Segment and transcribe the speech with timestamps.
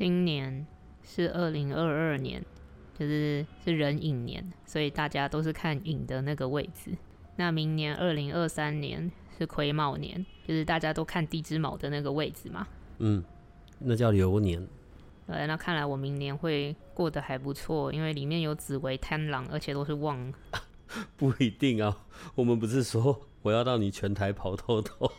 [0.00, 0.66] 今年
[1.02, 2.42] 是二零二二年，
[2.98, 6.90] 就是是壬寅年，所以大家都是看寅的那个位置。
[7.36, 12.66] 那明年二零二三年是癸卯年，就是大家都看地支卯的那个位置嘛。
[12.96, 13.22] 嗯，
[13.78, 14.66] 那叫流年。
[15.26, 20.32] 对，那看来我明年会过得还不错，因为里面有紫薇贪狼，而且都是旺。
[21.18, 21.94] 不一定啊，
[22.34, 25.09] 我们不是说我要到你全台跑透透。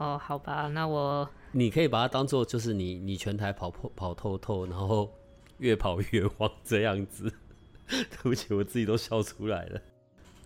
[0.00, 5.10] 哦，好吧，那我你可以把它当做就是你你全台跑跑跑透透，然后
[5.58, 7.30] 越跑越慌这样子。
[7.86, 9.80] 对不起，我自己都笑出来了。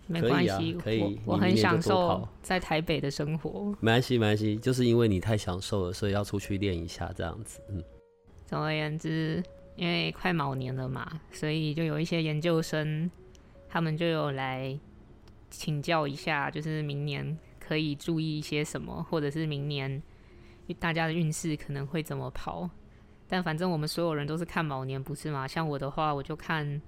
[0.07, 3.73] 没关系，可以我我很享受在台北的生活。
[3.79, 7.61] 没关系，没关系，就是因为你太享受了，所以要出去练一下这样子。
[7.69, 7.81] 嗯，
[8.45, 9.41] 总而言之，
[9.77, 13.09] 因为快卯年了嘛，所以就有一些研究生，
[13.69, 14.77] 他们就有来
[15.49, 20.01] 请教一下，就是明年可以注意一些什么，或者是明年
[20.79, 22.69] 大家的运势可能会怎么跑。
[23.27, 25.47] 但反正我们所有人都是看卯年，不是吗？
[25.47, 26.79] 像我的话，我就看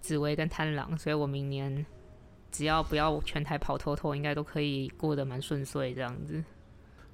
[0.00, 1.86] 紫薇跟贪狼，所以我明年
[2.50, 6.42] 只要不要全台跑透透，应该都可以过得蛮顺遂这样子。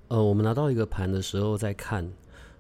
[0.09, 2.11] 呃，我们拿到一个盘的时候再看，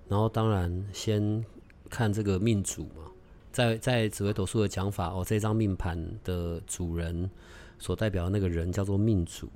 [0.08, 1.42] 然后当然先
[1.88, 3.10] 看这个命主嘛，
[3.50, 7.30] 在在紫微斗数的讲法哦，这张命盘的主人
[7.78, 9.50] 所代表的那个人叫做命主，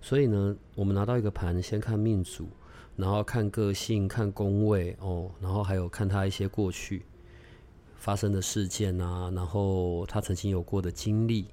[0.00, 2.48] 所以呢，我们拿到一个盘，先看命主，
[2.96, 7.04] 然后看个性、看宫位哦，然后还有看他一些过去
[7.96, 11.46] 发生的事件啊，然后他曾经有过的经历，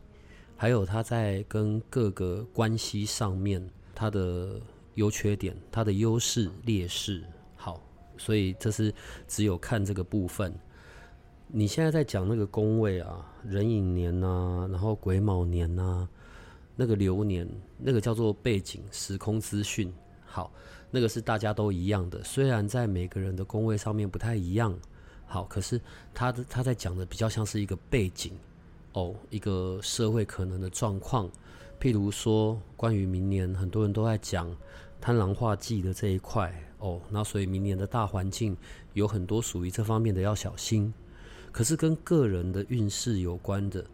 [0.56, 4.62] 还有他在跟各个关系上面他的
[4.96, 7.23] 优缺点、他的优势、劣势。
[7.56, 7.81] 好，
[8.17, 8.94] 所以这是
[9.28, 10.53] 只有看这个部分。
[11.47, 16.07] 你现在在讲那个宫位啊，壬寅年呐、然后癸卯年呐、
[16.75, 17.47] 那个流年，
[17.78, 19.94] 那个叫做背景时空资讯。
[20.25, 20.51] 好，
[20.89, 24.78] 那个是大家都一样的，虽然在每个人的宫位上面不太一样。
[25.25, 25.79] 好，可是
[26.13, 28.34] 他他在讲的比较像是一个背景
[28.94, 31.29] 哦，一个社会可能的状况。
[31.79, 34.55] 譬如说，关于明年，很多人都在讲
[35.01, 38.55] 贪狼化忌的这一块哦，那所以明年的大环境
[38.94, 40.94] 有很多属于这方面的要小心。
[41.51, 43.85] 可是跟个人的运势有关的，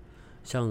[0.44, 0.70] 像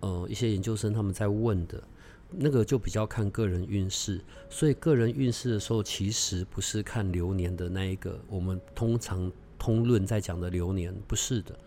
[0.00, 1.82] 呃一些研究生他们在问的，
[2.30, 4.20] 那个就比较看个人运势。
[4.50, 11.58] 所以个人运势的时候，其实不是看流年的那一个，我们通常通论在讲的流年，不是的，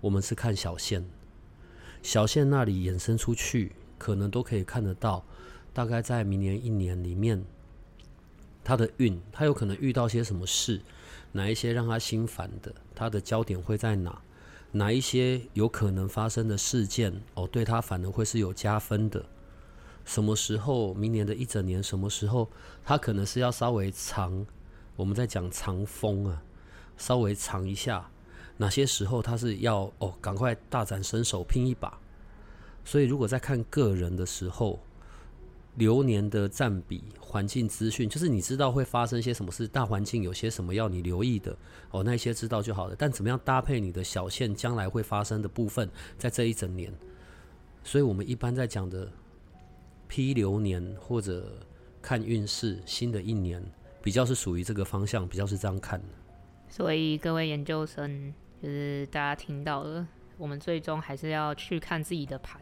[0.00, 1.04] 我们是看小线。
[2.02, 5.24] 小线那里衍生出去，可能都可以看得到，
[5.72, 7.44] 大概在明年一年里面，
[8.62, 10.80] 他的运，他有可能遇到些什么事，
[11.32, 14.22] 哪一些让他心烦的，他的焦点会在哪？
[14.72, 19.24] 哪一些有可能发生的事件，哦，对他反而会是有加分的。
[20.04, 20.94] 什么时候？
[20.94, 22.48] 明年的一整年，什么时候
[22.84, 24.46] 他可能是要稍微长？
[24.96, 26.42] 我们在讲长风啊，
[26.96, 28.10] 稍微长一下。
[28.56, 31.98] 哪些时候他是要哦，赶快大展身手拼一把？
[32.84, 34.80] 所以如果在看个人的时候，
[35.78, 41.56] 流年的占比、环境资讯，就是你知道会发生些什么事，大环境有些什么要你留意的
[41.92, 42.96] 哦，那些知道就好了。
[42.98, 45.88] 但怎么样搭配你的小线，将来会发生的部分，
[46.18, 46.92] 在这一整年，
[47.84, 49.10] 所以我们一般在讲的
[50.08, 51.60] 批流年或者
[52.02, 53.64] 看运势，新的一年
[54.02, 56.08] 比较是属于这个方向，比较是这样看的。
[56.68, 60.06] 所以各位研究生，就是大家听到了，
[60.36, 62.60] 我们最终还是要去看自己的盘。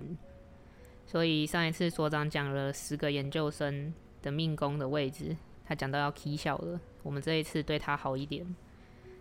[1.07, 8.45] 所以上一次所长讲了十个研究生的命宫的位置，他讲到要 key 小了，我们这一次对他好一点，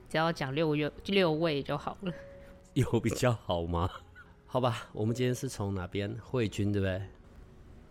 [0.10, 2.12] 只要讲六月六位就好了。
[2.74, 3.90] 有比较好吗？
[4.48, 6.18] 好吧，我们今天是从哪边？
[6.22, 7.02] 慧君对不对？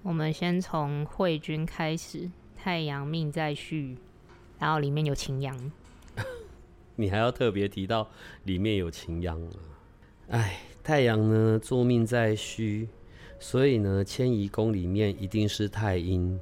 [0.02, 3.96] 我们先从慧君开始，太阳命在戌，
[4.58, 5.72] 然后里面有擎羊。
[6.96, 8.10] 你还要特别提到
[8.44, 9.50] 里面有擎羊啊。
[10.28, 12.88] 哎，太阳呢，坐命在戌，
[13.44, 16.40] 所以呢，迁移宫里面一定是太阴。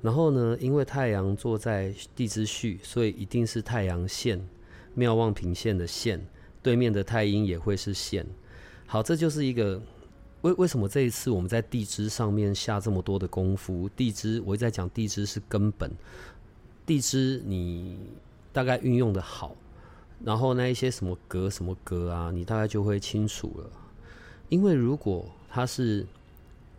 [0.00, 4.40] 然后呢，因为太阳坐在地支戌，所以一定是太阳线，
[4.94, 6.24] 妙望平线的线，
[6.62, 8.24] 对面的太阴也会是线。
[8.86, 9.82] 好，这就是一个
[10.42, 13.88] 为为什么这一次我们在地支上面下这么多的功夫？
[13.96, 15.90] 地支我一直在讲，地支是根本。
[16.86, 17.98] 地支你
[18.52, 19.56] 大概运用的好，
[20.22, 23.68] 然后那一些什么格什么格啊，你大概就会清楚了。
[24.48, 26.06] 因为如果它是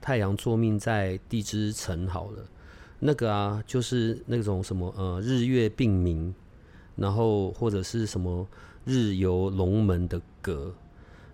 [0.02, 2.46] 太阳坐命在地支辰好了，
[3.00, 6.34] 那个啊，就是那种什么呃日月并明，
[6.96, 8.48] 然后或者是什么
[8.86, 10.74] 日游龙门的格，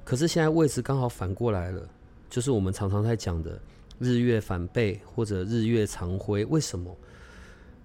[0.03, 1.87] 可是现在位置刚好反过来了，
[2.29, 3.59] 就是我们常常在讲的
[3.99, 6.95] 日月反背或者日月长辉，为什么？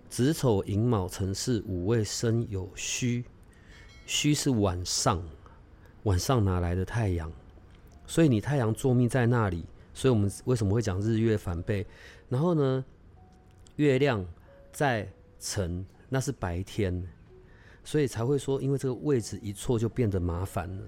[0.09, 3.25] 子丑寅卯辰巳午未申酉戌，
[4.07, 5.23] 戌是晚上，
[6.03, 7.31] 晚上哪来的太阳？
[8.09, 9.65] 所以你太阳坐命在那里，
[10.01, 11.87] 所以我们为什么会讲日月反背？
[12.31, 12.83] 然后呢，
[13.77, 14.25] 月亮
[14.73, 15.07] 在
[15.39, 17.07] 辰，那是白天，
[17.85, 20.83] 所以才会说，因为这个位置一错就变得麻烦了。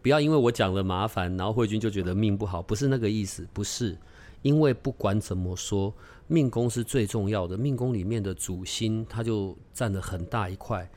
[0.00, 3.98] 不要因为我讲了麻烦，然后慧君就觉得命不好，不是那个意思，不是。
[4.42, 5.92] 因为不管怎么说，
[6.28, 7.58] 命宫是最重要的。
[7.58, 10.88] 命宫里面的主星，它就占了很大一块。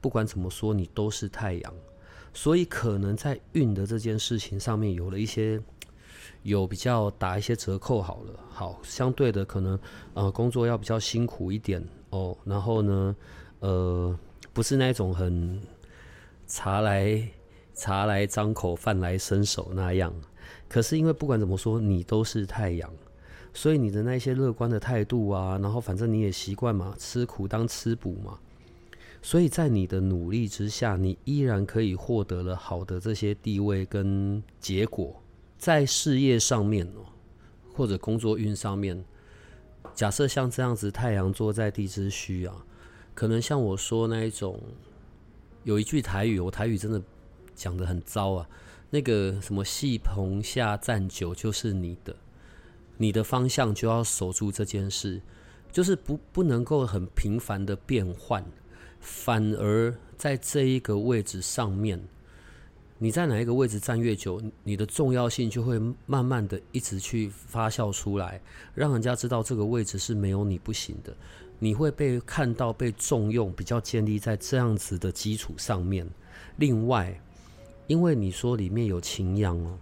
[0.00, 1.74] 不管怎么说，你都是太阳，
[2.32, 5.60] 所以可能在运的这件事情上面有了一些，
[6.42, 8.00] 有比较打一些折扣。
[8.00, 9.78] 好了，好，相对的可能
[10.14, 12.36] 呃工作要比较辛苦一点哦。
[12.44, 13.16] 然后呢，
[13.60, 14.18] 呃，
[14.52, 15.60] 不是那种很
[16.46, 17.22] 茶来
[17.74, 20.12] 茶来张口，饭来伸手那样。
[20.68, 22.90] 可是因为不管怎么说，你都是太阳，
[23.52, 28.38] 所以你的那些乐观的态度啊，然后反正你也习惯嘛，吃苦当吃补嘛，
[29.20, 35.19] 所以在你的努力之下，你依然可以获得了好的这些地位跟结果，
[35.60, 37.04] 在事业上面哦，
[37.74, 39.04] 或者工作运上面，
[39.94, 42.64] 假设像这样子，太阳坐在地支虚啊，
[43.14, 44.58] 可能像我说那一种，
[45.64, 47.02] 有一句台语，我台语真的
[47.54, 48.48] 讲的很糟啊。
[48.88, 52.16] 那个什么戏棚下站久就是你的，
[52.96, 55.20] 你的方向就要守住这件事，
[55.70, 58.42] 就是不不能够很频繁的变换，
[58.98, 62.02] 反而在这一个位置上面，
[63.02, 68.40] 你在哪一个位置站越久，你的重要性就会慢慢的一直去发酵出来，
[68.74, 71.16] 让人家知道这个位置是没有你不行的，
[71.58, 76.06] 你会被看到被重用，比较建立在这样子的基础上面。
[76.58, 77.18] 另外。
[77.86, 79.76] 因为你说里面有情阳哦，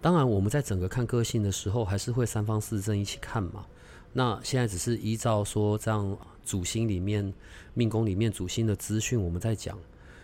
[0.00, 3.64] 当然我们在整个看个性的时候，还是会三方四正一起看嘛。
[4.12, 7.32] 那现在只是依照说这样主星里面
[7.72, 9.78] 命宫里面主星的资讯，我们在讲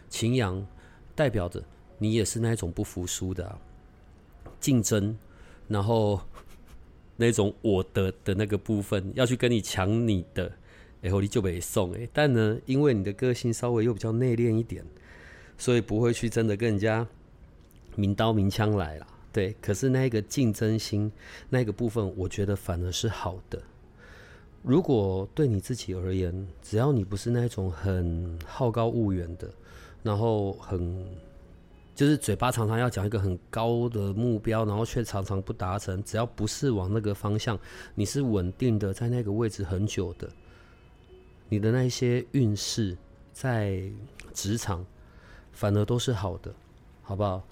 [0.09, 0.67] 情阳
[1.15, 1.63] 代表着
[2.03, 3.57] 你也是那种不服输的
[4.59, 5.17] 竞争，
[5.69, 6.21] 然后
[7.17, 10.51] 那种我的的那个部分要去跟你抢你的，
[11.01, 12.09] 然后你就被送诶。
[12.13, 14.85] 但呢，因为你的个性稍微又比较内敛一点。
[15.59, 17.07] 所以不会去真的跟人家
[17.95, 19.55] 明刀明枪来了，对。
[19.61, 21.13] 可是那个竞争心
[21.49, 23.63] 那个部分，我觉得反而是好的。
[24.63, 29.49] 如果对你自己而言，只要你不是那种很好高骛远的，
[30.03, 31.07] 然后很
[31.95, 37.59] 就是嘴巴常常要讲一个很高的目标，然后却常常不达成，只要不是往那个方向，
[37.95, 40.29] 你是稳定的在那个位置很久的，
[41.49, 42.97] 你的那些运势
[43.33, 43.83] 在
[44.33, 44.85] 职场。
[45.55, 46.51] 反而都是好的，
[47.03, 47.43] 好不好？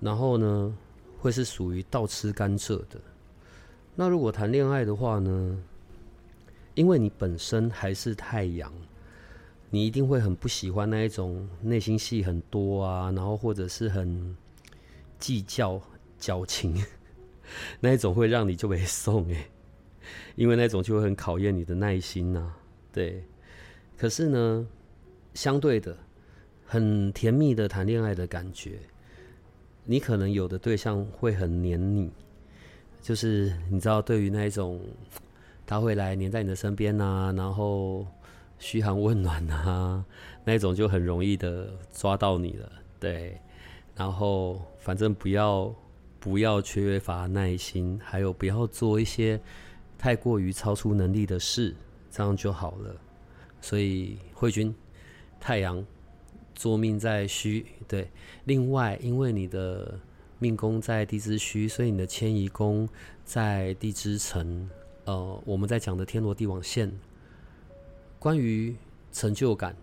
[0.00, 0.74] 然后呢，
[1.18, 2.98] 会是属于倒吃甘蔗的。
[3.94, 5.62] 那如果谈恋爱的话呢，
[6.74, 8.72] 因为你本身还是太阳，
[9.70, 14.36] 你一定会很不喜欢那一种内心戏很多啊，然后或者是很
[15.18, 15.80] 计较
[16.18, 16.84] 矫情
[17.80, 19.46] 那一种，会让你就被送诶，
[20.36, 22.52] 因为那种就会很考验你的耐心呐。
[22.92, 23.24] 对，
[23.96, 24.66] 可是呢，
[25.34, 25.96] 相对的。
[26.72, 28.78] 很甜蜜的谈恋爱的感觉，
[29.84, 32.12] 你可能有的对象会很黏你，
[33.02, 34.80] 就是你知道，对于那一种
[35.66, 38.06] 他会来黏在你的身边呐，然后
[38.60, 40.04] 嘘寒问暖呐，
[40.46, 43.36] 那种就很容易的抓到你了，对。
[43.96, 45.74] 然后反正不要
[46.20, 49.40] 不要缺乏耐心，还有不要做一些
[49.98, 51.74] 太过于超出能力的事，
[52.12, 52.94] 这样就好了。
[53.60, 54.72] 所以慧君，
[55.40, 55.84] 太阳。
[56.52, 58.10] 坐命在虚，对。
[58.44, 59.98] 另外，因为你的
[60.38, 62.86] 命宫在地支虚，所以你的迁移宫
[63.24, 64.68] 在地支辰。
[65.06, 66.92] 呃，我们在讲的天罗地网线，
[68.20, 68.76] 关于
[69.10, 69.74] 成就感，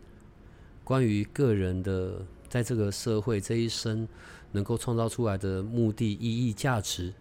[0.84, 4.08] 关于个人的在这个社会这一生
[4.52, 7.12] 能够创造出来的目的、意义、价值，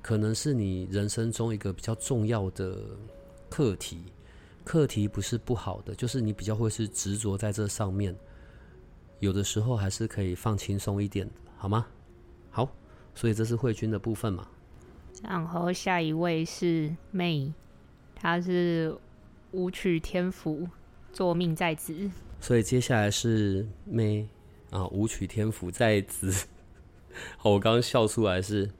[0.00, 2.78] 可能是你人生中一个比较重要的
[3.50, 4.04] 课题。
[4.64, 8.16] 课题不是不好的，就是你比较会是执着在这上面。
[9.18, 11.86] 有的时候还是可以放轻松一点，好吗？
[12.50, 12.68] 好，
[13.16, 14.46] 所以这是慧君的部分嘛。
[15.22, 17.52] 然后下一位是妹，
[18.14, 18.96] 她是
[19.56, 20.68] 舞曲天府，
[21.14, 24.28] 坐命在子，所以接下来是妹
[24.68, 26.30] 啊，武曲天府在子。
[27.38, 28.70] 好，我刚刚笑出来是，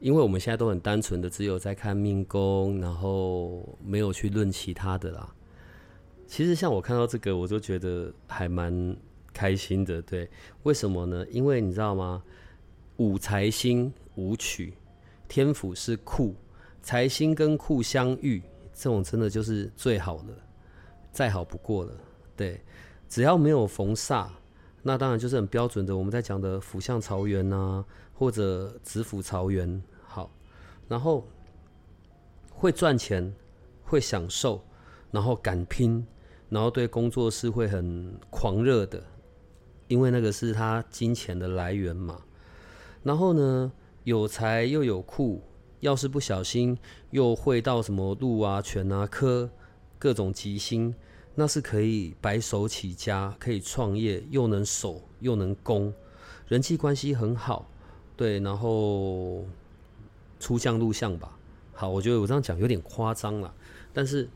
[0.00, 5.32] 因为我们现在都很单纯的，只有在看命宫，然后没有去论其他的啦。
[6.26, 8.96] 其实像我看到这个，我就觉得还蛮
[9.32, 10.02] 开心的。
[10.02, 10.28] 对，
[10.64, 11.24] 为什么呢？
[11.30, 12.20] 因为你知道吗？
[12.96, 14.74] 五财星武曲
[15.28, 16.34] 天府是库，
[16.80, 18.42] 财星跟库相遇，
[18.82, 20.34] 这种真的就是最好的，
[21.12, 21.92] 再好不过了。
[22.34, 22.60] 对，
[23.08, 24.26] 只要没有逢煞。
[24.82, 30.28] 那当然就是很标准的，我们在讲的辅相朝元啊，或者子府朝元，好，
[30.88, 31.24] 然后
[32.50, 33.32] 会赚钱，
[33.84, 34.60] 会享受，
[35.12, 36.04] 然后敢拼，
[36.48, 39.00] 然后对工作是会很狂热的，
[39.86, 42.20] 因为那个是他金钱的来源嘛。
[43.04, 43.70] 然后呢，
[44.02, 45.40] 有财又有库，
[45.82, 46.78] 要是不小心
[47.10, 49.50] 又会到什么禄啊、权啊、科
[49.98, 50.94] 各种吉星。
[51.34, 55.90] 那是可以白手起家，可以创业，又能守又能攻，
[56.46, 57.66] 人际关系很好，
[58.18, 59.42] 对，然后
[60.38, 61.38] 出将入相吧。
[61.72, 63.54] 好，我觉得我这样讲有点夸张了，
[63.94, 64.28] 但是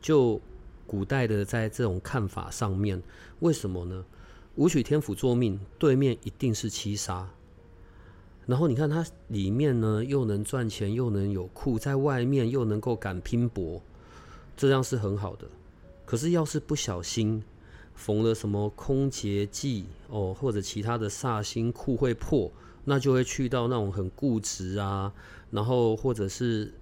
[0.00, 0.40] 就
[0.86, 3.02] 古代的在这种看法上面，
[3.40, 4.04] 为什么呢？
[4.54, 7.28] 武曲天府作命，对面一定是七杀，
[8.46, 13.80] 然后你看它里面呢，又能赚钱，又能有库，在外面又能够敢拼搏，
[14.56, 15.46] 这样是很好的。
[16.04, 17.40] 可是，要是不小心
[17.94, 22.50] 逢了什么空劫忌哦，或者其他的煞星库会破，
[22.84, 25.12] 那就会去到那种很固执啊，
[25.52, 26.72] 然后或者是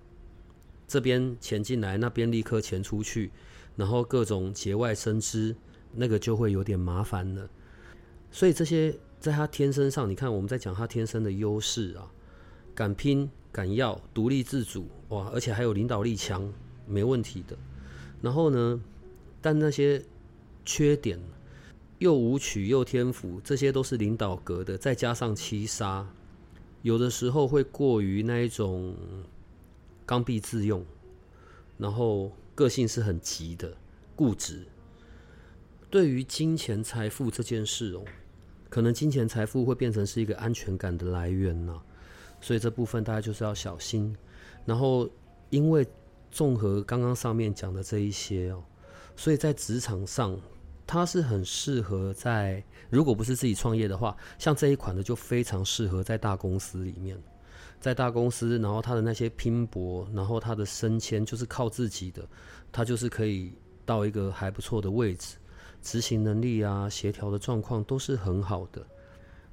[0.87, 3.31] 这边钱进来，那边立刻钱出去，
[3.77, 5.55] 然后各种节外生枝，
[5.93, 7.47] 那个就会有点麻烦了。
[8.31, 12.11] 所以这些在他天生上，你看我们在讲他天生的优势啊，
[12.75, 16.53] 敢拼敢要，独立自主哇，而且还有领导力强，
[16.87, 17.57] 没问题的。
[18.21, 18.81] 然后呢？
[19.41, 20.05] 但那些
[20.65, 21.17] 缺点，
[21.99, 26.05] 又舞曲又天赋，这些都是领导格的，再加上七杀，
[26.83, 28.97] 有的时候会过于那一种
[30.05, 30.85] 刚愎自用，
[31.77, 33.77] 然后个性是很急的，
[34.17, 34.67] 固执。
[35.89, 38.03] 对于金钱财富这件事哦，
[38.69, 41.81] 可能金钱财富会变成是一个安全感的来源呢，
[42.41, 44.15] 所以这部分大家就是要小心。
[44.65, 45.09] 然后，
[45.51, 45.87] 因为
[46.31, 48.63] 综合刚刚上面讲的这一些哦。
[49.17, 50.39] 所以在职场上，
[50.87, 57.21] 它是很适合在如果不是自己创业的话，像这一款的就非常适合在大公司里面，
[57.81, 62.25] 在大公司，然后他的那些拼搏，然后他的升迁就是靠自己的，
[62.71, 63.53] 他就是可以
[63.85, 65.38] 到一个还不错的位置，
[65.83, 68.85] 执行能力啊、协调的状况都是很好的。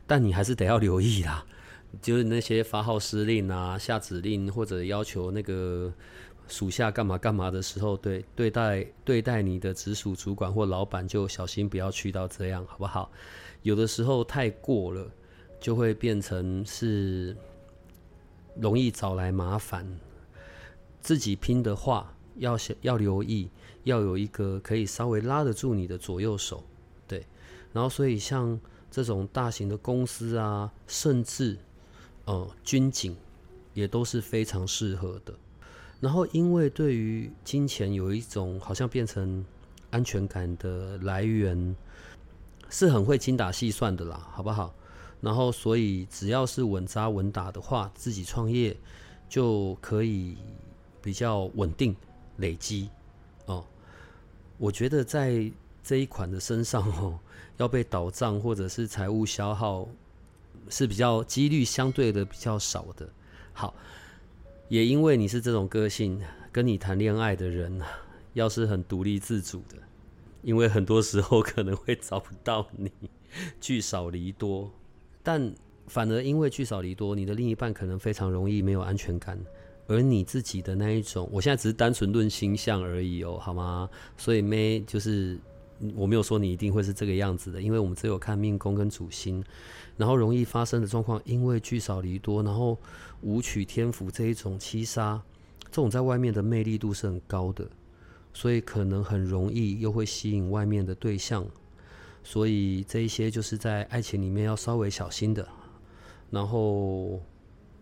[0.07, 1.45] 但你还是得要留意啦，
[2.01, 5.93] 就是那些发号施令啊、下指令或者要求那个。
[6.47, 13.11] 属下干嘛干嘛的时候，对对待对待你的直属主管或老板，就小心不要去到这样，好不好？
[13.63, 15.09] 有的时候太过了，
[15.59, 17.35] 就会变成是
[18.61, 19.99] 容易找来麻烦。
[21.01, 23.49] 自己拼的话，要要留意，
[23.85, 26.63] 要有一个可以稍微拉得住你的左右手，
[27.07, 27.25] 对。
[27.71, 28.59] 然后，所以像
[28.91, 31.57] 这种大型的公司啊，甚至
[32.25, 33.15] 呃军警，
[33.73, 35.33] 也都是非常适合的。
[35.99, 39.43] 然后，因为对于金钱有一种好像变成
[39.91, 41.75] 安全感的来源，
[42.69, 44.73] 是很会精打细算的啦，好不好？
[45.21, 48.75] 然后，所以只要是稳扎稳打的话，自己创业
[49.29, 50.37] 就可以
[51.01, 51.95] 比较稳定
[52.37, 52.89] 累积。
[54.57, 55.51] 我觉得在
[55.83, 57.19] 这一款的身上哦，
[57.57, 59.87] 要被倒账或者是财务消耗
[60.69, 63.09] 是比较几率相对的比较少的。
[63.53, 63.73] 好。
[64.67, 66.19] 也因为你是这种个性，
[66.51, 67.79] 跟你谈恋爱的人，
[68.33, 69.77] 要是很独立自主的，
[70.41, 72.91] 因为很多时候可能会找不到你，
[73.61, 74.71] 聚少离多。
[75.21, 75.53] 但
[75.85, 79.39] 反而因为聚少离多，你的另一半可能非常容易没有安全感，
[79.87, 83.89] 而你自己的那一种，我现在只是单纯论星象而已哦，好吗？
[84.17, 85.39] 所以没就是。
[85.93, 89.43] 我没有说你一定会是这个样子的，因为我们只有看命宫跟主星，
[89.97, 92.77] 然后容易发生的状况，因为聚少离多，然后
[93.23, 95.21] 舞曲天府这一种七杀，
[95.63, 97.69] 这种在外面的魅力度是很高的，
[98.33, 101.45] 所以可能很容易又会吸引外面的对象，
[102.23, 105.45] 所以这一些就是在爱情里面要稍微小心的。
[106.31, 107.21] 然后，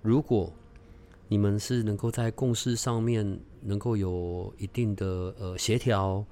[0.01, 0.51] 如果
[1.33, 6.23] 你们是能够在共识上面能够有一定的呃协调。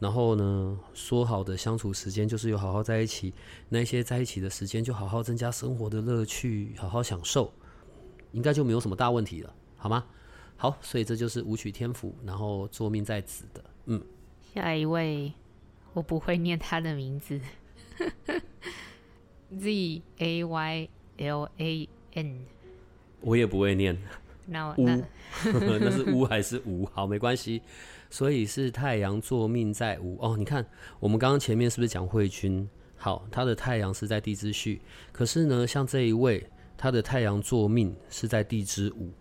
[0.00, 3.32] 然后呢，说好的相处时间就是有好好在一起，
[3.68, 7.52] 那些在一起的时间就好好增加生活的乐趣，好好享受，
[8.32, 10.04] 应该就没有什么大问题了，好吗？
[10.56, 14.02] 好，所以这就是武曲天府，然后坐命在子的，嗯。
[14.52, 15.32] 下一位
[15.92, 17.40] 我不会念他的名字，
[19.56, 20.88] Z A Y
[21.18, 22.40] L A N，
[23.20, 23.96] 我也不会念。
[24.48, 24.96] 乌，那
[25.44, 26.86] 那 那是乌还是无？
[26.86, 27.62] 好，没关系。
[28.10, 30.34] 所以是太阳坐命在午哦。
[30.36, 30.64] 你看，
[30.98, 32.66] 我们刚刚前面是不是讲慧君？
[32.96, 34.80] 好，他的太阳是在地支戌，
[35.12, 36.44] 可是呢，像这一位，
[36.76, 39.12] 他的太阳坐命是在地支午。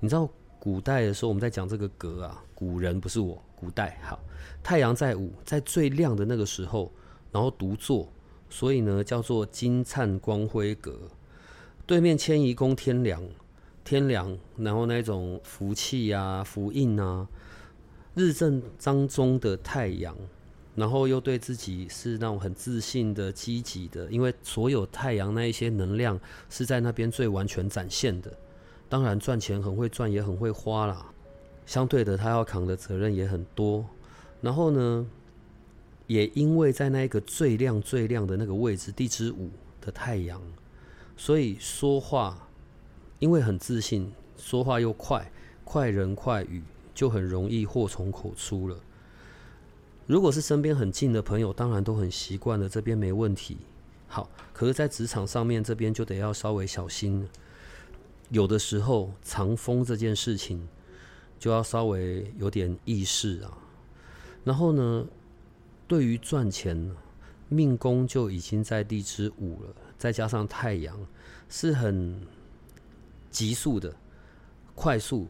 [0.00, 4.18] 你知道古代的时候，我们在讲这个格啊，古人不是我，古代好，
[4.62, 6.90] 太阳在午，在最亮的那个时候，
[7.30, 8.10] 然后独坐，
[8.48, 10.98] 所以呢叫做金灿光辉格。
[11.84, 13.22] 对面迁移宫天梁。
[13.84, 17.26] 天良，然后那种福气啊、福印啊，
[18.14, 20.16] 日正当中的太阳，
[20.76, 28.32] 然后又对自己是那种很自信的、积极的，因为所有太阳那一些能量是在那边最完全展现的。
[28.88, 31.12] 当然赚钱很会赚，也很会花啦。
[31.66, 33.84] 相对的，他要扛的责任也很多。
[34.40, 35.06] 然后呢，
[36.06, 40.40] 也因为在那个最亮、最亮的那个位置，地支午的太阳，
[41.16, 42.48] 所以说话。
[43.22, 45.30] 因为很自信，说话又快，
[45.62, 46.60] 快人快语，
[46.92, 48.76] 就很容易祸从口出了。
[50.08, 53.58] 如果是身边很近的朋友，当然都很习惯了，这边没问题。
[54.08, 57.28] 好，可是，在职场上面这边就得要稍微小心。
[58.30, 60.66] 有的时候藏风这件事情，
[61.38, 63.56] 就要稍微有点意识啊。
[64.42, 65.06] 然后呢，
[65.86, 66.90] 对于赚钱，
[67.48, 70.98] 命宫就已经在地支午了，再加上太阳，
[71.48, 72.20] 是很。
[73.32, 73.92] 急速的、
[74.74, 75.26] 快速，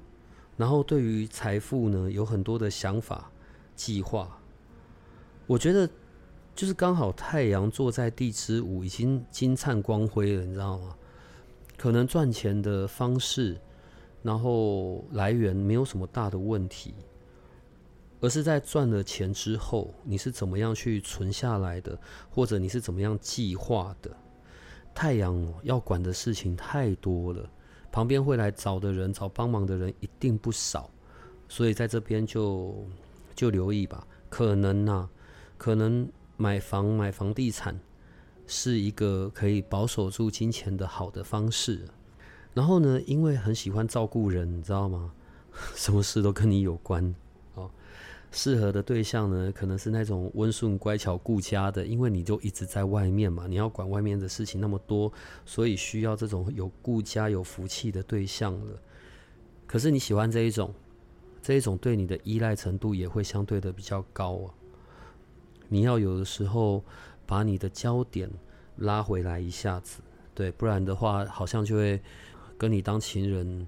[0.57, 3.31] 然后对于财富呢，有很多的想法、
[3.75, 4.39] 计划。
[5.47, 5.89] 我觉得
[6.55, 10.97] 就是刚好太阳坐在地支午，已经金灿光辉了，你知道吗？
[11.79, 13.59] 可能赚钱的方式，
[14.23, 16.95] 然后来源没有什么大的问题，
[18.21, 21.99] 而是在赚了钱之后，你是怎么样去存下来的，
[22.31, 24.11] 或者你是怎么样计划的？
[24.95, 27.51] 太阳要管的事情太多了。
[27.93, 30.91] 旁边会来找的人、找帮忙的人一定不少，
[31.49, 32.75] 所以在这边就
[33.37, 34.05] 就留意吧。
[34.31, 35.09] 可能呐，
[35.59, 37.79] 可能买房、买房地产
[38.47, 41.87] 是一个可以保守住金钱的好的方式。
[42.55, 45.13] 然后呢，因为很喜欢照顾人，你知道吗？
[45.77, 47.15] 什么事都跟你有关。
[48.35, 55.13] 适合的对象呢，可能是那种温顺、乖巧、顾家的，因为你就一直在外面嘛，你要管外面的事情那么多，
[55.45, 58.77] 所以需要这种有顾家、有福气的对象了。
[59.67, 60.75] 可是你喜欢这一种，
[61.43, 64.49] 这一种对你的依赖程度也会相对的比较高啊。
[65.69, 66.83] 你要有的时候
[67.27, 68.31] 把你的焦点
[68.77, 70.01] 拉回来一下子，
[70.35, 72.01] 对，不然的话，好像就会
[72.57, 73.67] 跟你当情人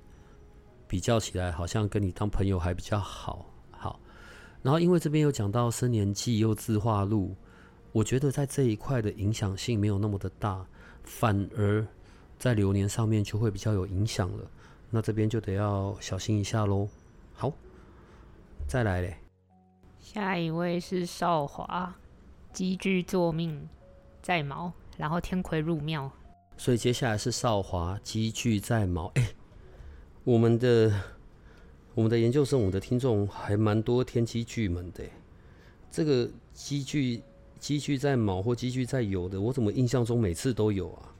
[0.89, 3.51] 比较起来，好像跟你当朋友还比较好。
[4.65, 7.37] 然后，因为这边有讲到生年纪又自化路，
[7.93, 10.65] 我觉得在这一块的影响性没有那么的大，
[11.03, 11.87] 反而
[12.39, 14.51] 在流年上面就会比较有影响了。
[14.89, 16.89] 那这边就得要小心一下喽。
[17.35, 17.53] 好，
[18.67, 19.15] 再来嘞。
[20.01, 21.95] 下一位是少华，
[22.51, 23.69] 积聚作命
[24.23, 26.11] 在卯，然后天魁入庙。
[26.57, 29.13] 所以接下来是少华积聚在卯。
[29.17, 29.29] 哎，
[30.25, 30.91] 我们的。
[31.95, 35.05] 我们的研究生，我们的听众还蛮多天机巨门的。
[35.93, 37.23] 这个积聚
[37.61, 41.15] 积聚在卯或积聚在酉的，我怎么印象中每次都有啊？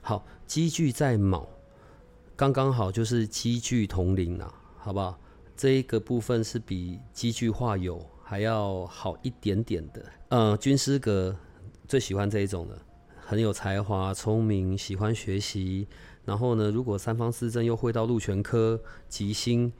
[0.00, 1.46] 好，积聚在卯，
[2.34, 5.18] 刚刚好就是积聚同龄啊，好不好？
[5.54, 10.02] 这一个部分是比积聚化酉还要好一点点的。
[10.30, 11.36] 嗯，军师格
[11.86, 12.80] 最喜欢这一种的，
[13.26, 15.86] 很有才华、聪明、喜欢学习。
[16.24, 19.70] 然后呢，如果三方四正又会到禄全科、吉星。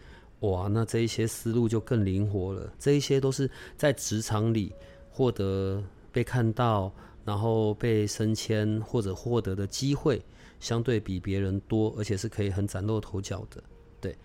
[0.44, 2.72] 哇，那这一些思路就更灵活了。
[2.78, 4.72] 这一些都是在职场里
[5.10, 6.92] 获得被看到，
[7.24, 10.20] 然后被升迁或者获得的机会，
[10.60, 13.62] 相对比别人多，而且是可以很崭露头角的。
[14.00, 14.16] 对，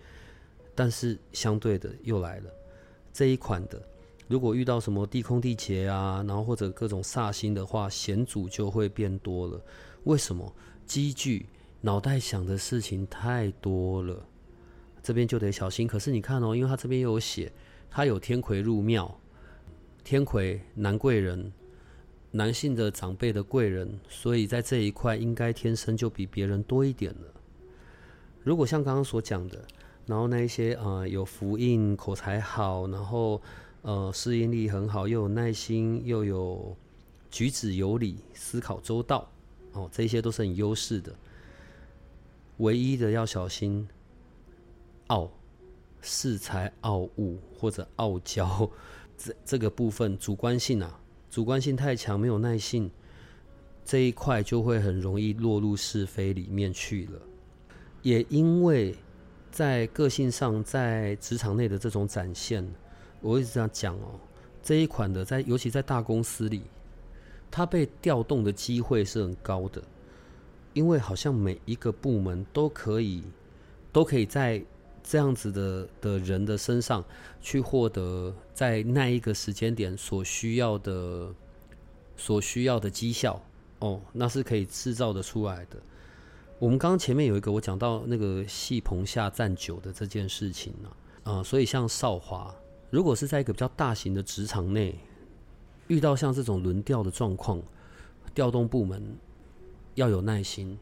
[0.74, 2.50] 但是相对的又来了
[3.12, 3.80] 这一款的，
[4.28, 9.60] 如果遇到什么地空地劫啊，然后或者各种煞星的话，险阻就会变多了。
[10.04, 10.52] 为什么？
[10.86, 11.46] 积聚
[11.80, 14.26] 脑袋想的事情太多了。
[15.02, 15.86] 这边就得小心。
[15.86, 17.52] 可是你看哦，因为他这边又有写，
[17.90, 19.20] 他有天魁入庙，
[20.04, 21.52] 天魁男贵人，
[22.30, 27.34] 男性的长辈的贵人，所以在这一块应该天生就比别人多一点了。
[28.42, 29.64] 如果像刚刚所讲的，
[30.06, 33.40] 然后那一些呃有福印、口才好，然后
[33.82, 36.76] 呃适应力很好，又有耐心，又有
[37.30, 39.30] 举止有礼、思考周到，
[39.72, 41.14] 哦，这些都是很优势的。
[42.58, 43.88] 唯一的要小心。
[45.10, 45.30] 傲，
[46.02, 48.68] 恃才傲物或者傲娇，
[49.18, 50.98] 这这个部分主观性啊，
[51.30, 52.90] 主观性太强，没有耐性，
[53.84, 57.20] 这一块就会很容易落入是非里面去了。
[58.02, 58.94] 也因为
[59.50, 62.66] 在个性上，在职场内的这种展现，
[63.20, 64.18] 我一直这样讲哦，
[64.62, 66.62] 这一款的在尤其在大公司里，
[67.50, 69.82] 它被调动的机会是很高的，
[70.72, 73.24] 因为好像每一个部门都可以
[73.92, 74.62] 都可以在
[75.10, 77.04] 这样子的的人的身上
[77.40, 81.34] 去获得在那一个时间点所需要的
[82.16, 83.42] 所需要的绩效
[83.80, 85.76] 哦，那是可以制造的出来的。
[86.60, 90.88] 我们刚刚前面有一个我讲到那个戏棚下站久的这件事情呢，
[91.24, 92.54] 啊，所以像少华，
[92.88, 94.96] 如果是在一个比较大型的职场内
[95.88, 97.60] 遇到像这种轮调的状况，
[98.32, 99.02] 调动部门
[99.96, 100.78] 要有耐心，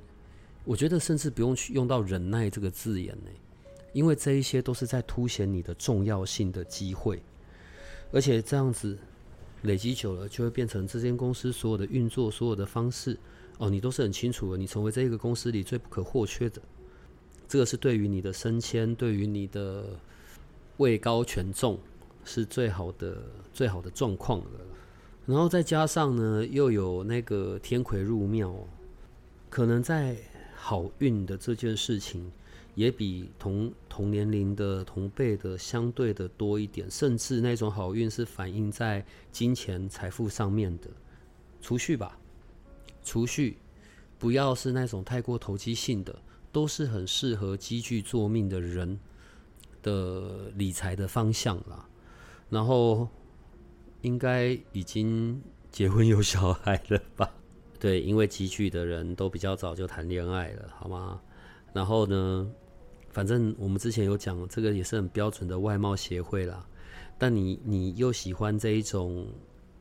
[0.67, 3.31] 我觉得甚至不用去用到忍耐这个字眼呢，
[3.99, 7.21] 因为这一些都是在凸显你的重要性的机会，
[8.13, 8.97] 而且这样子
[9.63, 13.19] 累积久了，就会变成这间公司所有的运作、所有的方式。
[13.59, 16.63] 哦，你都是很清楚的，你成为这个公司里最不可或缺的，
[17.49, 19.85] 这个是对于你的升迁，对于你的
[20.77, 21.77] 位高权重
[22.25, 23.21] 是最好的、
[23.53, 24.61] 最好的状况了。
[25.27, 28.55] 然后再加上呢，又有那个天魁入庙，
[29.51, 30.17] 可能在
[30.55, 32.31] 好运的这件事情，
[32.79, 40.89] 也比同同年龄的同辈的相对的多一点，甚至那种好运是反映在金钱财富上面的
[41.61, 42.17] 储蓄吧。
[43.03, 43.59] 储蓄
[44.17, 46.17] 不要是那种太过投机性的，
[46.53, 48.97] 都是很适合积聚作命的人
[49.83, 51.85] 的理财的方向啦。
[52.49, 53.09] 然后
[54.03, 57.29] 应该已经结婚有小孩了吧？
[57.81, 61.21] 对，因为积聚的人都比较早就谈恋爱了，好吗？
[61.73, 62.51] 然后呢，
[63.19, 66.65] 反正我们之前有讲，这个也是很标准的外貌协会啦。
[67.19, 69.27] 但你你又喜欢这一种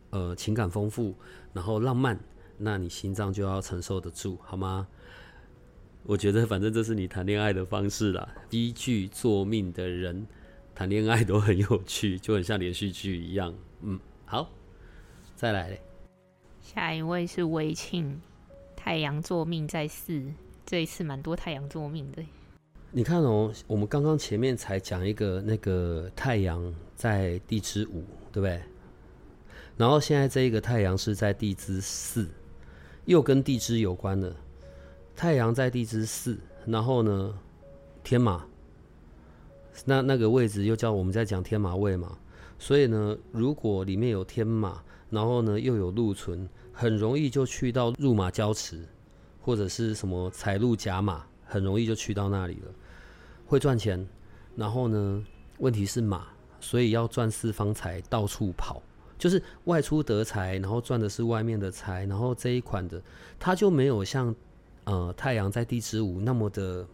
[0.10, 1.14] 呃情感丰富，
[1.54, 2.20] 然后浪漫。
[2.58, 4.88] 那你心脏就要承受得住，好吗？
[6.02, 8.28] 我觉得反正这是你谈恋爱的方式啦。
[8.50, 10.26] 积聚作命的人
[10.74, 13.54] 谈恋爱都很有趣，就很像连续剧一样。
[13.82, 14.50] 嗯，好，
[15.36, 15.80] 再来。
[16.60, 18.20] 下一位是微庆，
[18.76, 20.24] 太阳作命在四，
[20.66, 22.26] 这一次蛮多太阳作命的。
[22.98, 28.60] 你看哦，我们刚刚前面才讲一个那个太阳在地支五，对不对？
[29.78, 32.28] 然后现在这一个太阳是在地支四。
[33.06, 34.36] 又跟地支有关的，
[35.16, 37.38] 太阳在地支四，然后呢，
[38.04, 38.44] 天马，
[39.86, 42.18] 那那个位置又叫我们在讲天马位嘛，
[42.58, 44.82] 所以呢，如果里面有天马，
[45.12, 48.84] 然后呢又有禄存，很容易就去到入马交池，
[49.40, 52.74] 或者是什么财禄甲马，很容易就去到那里了，
[53.48, 54.08] 会赚钱，
[54.56, 55.26] 然后呢，
[55.58, 56.28] 问题是马，
[56.60, 58.84] 所以要赚四方财，到处跑。
[59.18, 63.02] 就是外出得财，然后赚的是外面的财，然后这一款的，
[63.40, 64.36] 它就没有像
[64.84, 66.88] 呃太阳在地之舞那么的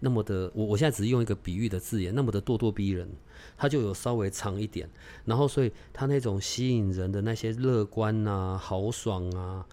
[0.00, 3.08] 那么的，我我现在只是用一个比喻的字眼，那么的咄咄逼人，
[3.56, 4.86] 它就有稍微长一点，
[5.24, 9.66] 然后所以它那种吸引人的那些乐观啊、豪爽啊，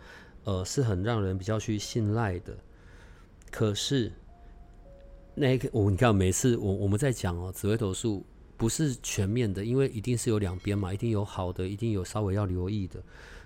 [0.46, 2.56] 呃，是很让人比较去信赖的。
[3.52, 4.10] 可是
[5.36, 8.26] 那个我你看每次我我们在讲哦紫微斗数。
[8.58, 13.02] 不是全面的，因为一定是有两边嘛，一定有好的，一定有稍微要留意的。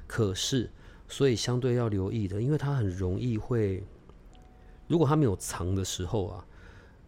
[0.05, 0.69] 可是，
[1.07, 3.81] 所以相对要留意的，因为它很容易会，
[4.89, 6.45] 如果它没有藏的时候啊，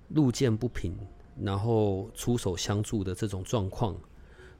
[0.07, 0.95] 路见不平，
[1.37, 3.93] 然后出手相助的这种状况，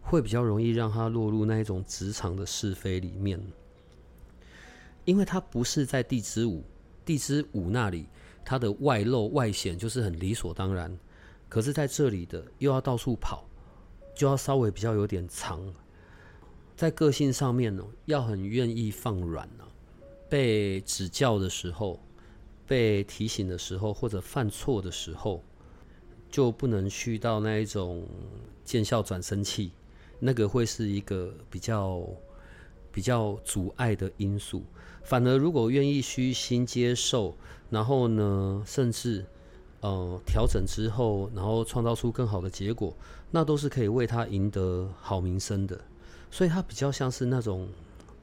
[0.01, 3.41] 会比较容易让他落入那一种职场的是非里面。
[5.05, 6.65] 因为他不是在地支五，
[7.05, 8.07] 地支五那里，
[8.49, 10.97] 它的外露外显就是很理所当然。
[11.49, 13.45] 可是在这里的又要到处跑，
[14.15, 15.61] 就要稍微比较有点长，
[16.73, 19.65] 在个性上面呢，要很愿意放软呢。
[20.29, 21.99] 被指教的时候，
[22.65, 25.43] 被提醒的时候，或者犯错的时候，
[26.29, 28.07] 就不能去到那一种
[28.63, 29.73] 见笑转生气，
[30.19, 32.01] 那个会是一个比较
[32.97, 34.63] 比较阻碍的因素。
[35.03, 37.37] 反而如果愿意虚心接受，
[37.69, 39.23] 然后呢，甚至。
[39.81, 42.97] 呃，调整之后，然后创造出更好的结果，
[43.29, 45.79] 那都是可以为他赢得好名声的。
[46.31, 47.69] 所以，他比较像是那种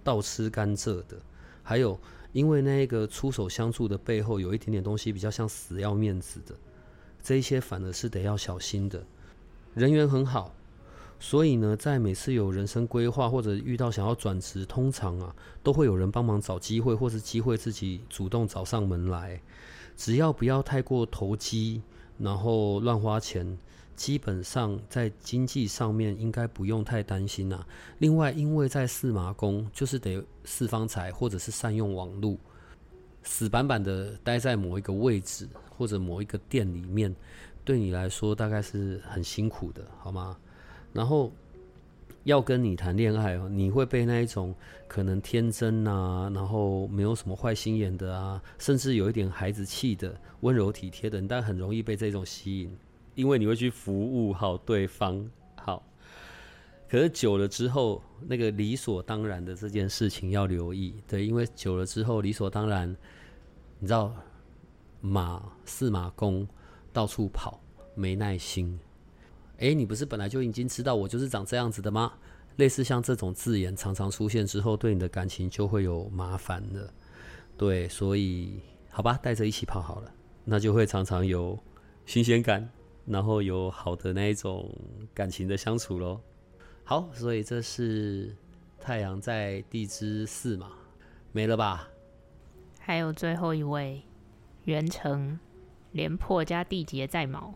[0.02, 1.16] 倒吃甘蔗的。
[1.62, 1.96] 还有，
[2.32, 6.56] 因为那个出手相助的背后，有一点点东西比较像死要面子的，
[7.22, 9.06] 这一些反而是得要小心的。
[9.74, 10.52] 人缘很好，
[11.26, 19.40] 所以呢，在每次有人生规划或者遇到想要转职，通常啊，都会有人帮忙找机会，或是机会自己主动找上门来。
[19.96, 21.80] 只要不要太过投机，
[22.18, 23.58] 然后乱花钱，
[23.96, 27.66] 基本上在经济上面应该不用太担心啦。
[27.96, 32.36] 另外，因为在四麻宫，就是得四方财或者是善用网络，
[33.22, 37.16] 死板板的待在某一个位置或者某一个店里面，
[37.64, 40.36] 对你来说大概是很辛苦的，好吗？
[40.94, 41.30] 然后
[42.22, 44.54] 要跟你谈恋爱哦，你会被那一种
[44.88, 52.74] 可能天真啊，然后没有什么坏心眼的啊，甚至有一点孩子气的温柔体贴的，但很容易被这种吸引。
[53.14, 55.84] 因为你会去服务好对方，好。
[56.88, 62.88] 可是久了之后，那个理所当然的这件事情要留意，对，因为久了之后理所当然，
[63.78, 64.14] 你知道，
[65.00, 66.46] 马四马功
[66.92, 67.60] 到处跑，
[67.94, 68.78] 没耐心。
[69.58, 72.12] 哎，你不是本来就已经知道我就是长这样子的吗？
[72.56, 76.92] 类似像这种字眼常常出现之后，对你的感情就会有麻烦了。
[77.56, 80.12] 对，所以好吧，带着一起跑好了，
[80.44, 81.58] 那就会常常有
[82.06, 82.68] 新鲜感。
[83.06, 84.66] 然后有好的那一种
[85.12, 86.18] 感情的相处喽。
[86.84, 88.34] 好，所以这是
[88.80, 90.72] 太阳在地支四嘛，
[91.30, 91.86] 没了吧？
[92.78, 94.02] 还有最后一位
[94.64, 95.38] 元成
[95.92, 97.52] 廉破加地劫在卯。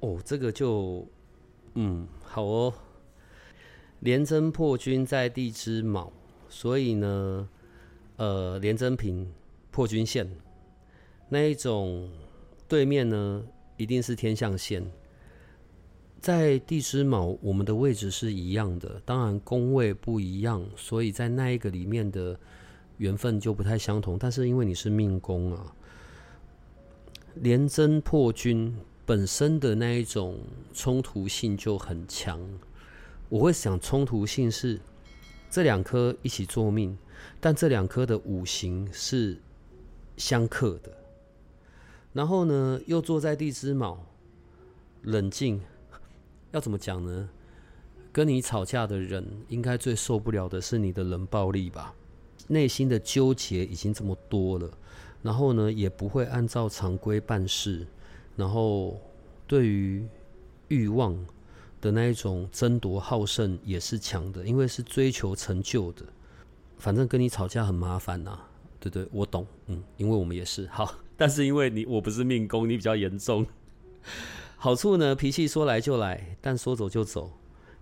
[0.00, 1.08] 哦，这个就
[1.74, 2.74] 嗯好哦。
[4.00, 6.12] 连贞破军在地支卯，
[6.48, 7.48] 所以呢，
[8.16, 9.30] 呃，连贞平
[9.70, 10.30] 破军线
[11.28, 12.10] 那一种
[12.68, 13.44] 对面呢。
[13.76, 14.84] 一定是天象线，
[16.20, 22.38] 在地支卯，我们的位置是一样的，当然宫位不一样，所以在那一个里面的
[22.98, 24.18] 缘分就不太相同。
[24.18, 25.74] 但是因为你是命宫啊，
[27.36, 28.76] 连贞破军
[29.10, 30.38] 本身的那一种
[30.72, 32.40] 冲突性就很强。
[33.28, 34.78] 我会想冲突性是
[35.50, 36.96] 这两颗一起做命，
[37.40, 39.36] 但这两颗的五行是
[40.16, 40.96] 相克的。
[42.12, 43.98] 然后呢，又坐在地支卯，
[45.02, 45.60] 冷静，
[46.52, 47.28] 要怎么讲呢？
[48.12, 51.92] 跟你吵架的人，应该最受不了的是你的冷暴力吧？
[52.46, 54.70] 内心的纠结已经这么多了，
[55.20, 57.84] 然后呢，也不会按照常规办事，
[58.40, 58.98] 然后
[59.46, 60.08] 对于
[60.68, 61.14] 欲望
[61.78, 66.06] 的那一种争夺好胜也是强的，因为是追求成就的。
[66.78, 68.38] 反正跟你吵架很麻烦呐，
[68.80, 70.94] 对对，我懂，嗯，因为我们也是好。
[71.18, 73.46] 但是因为你我不是命宫，你比较严重。
[74.56, 77.30] 好处呢，脾气说来就来，但说走就走。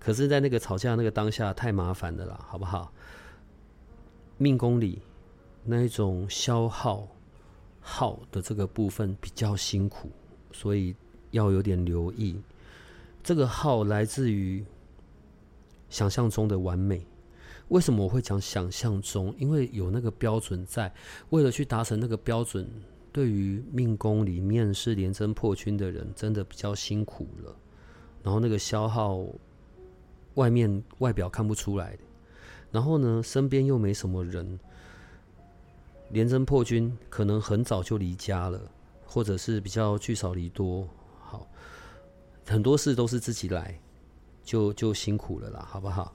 [0.00, 2.92] 可是，在那个吵架那个当下，太麻烦的啦，好不好？
[4.36, 5.02] 命宫里
[5.64, 7.06] 那一种消耗
[7.80, 10.10] 耗的这个部分比较辛苦，
[10.58, 10.92] 所以
[11.30, 12.36] 要有点留意。
[13.22, 14.64] 这个号来自于
[15.88, 17.06] 想象中的完美。
[17.68, 19.32] 为什么我会讲想象中？
[19.38, 20.92] 因为有那个标准在，
[21.30, 22.68] 为了去达成那个标准。
[23.10, 27.56] 对于命宫里面是连贞破军的人，真的比较辛苦了。
[28.22, 29.24] 然后那个消耗，
[30.34, 31.96] 外面外表看不出来。
[32.72, 34.58] 然后呢，身边又没什么人。
[36.10, 38.60] 连贞破军可能很早就离家了，
[39.08, 40.86] 或者是比较聚少离多。
[41.18, 41.48] 好，
[42.46, 43.76] 很多事都是自己来，
[44.44, 46.14] 就就辛苦了啦，好不好？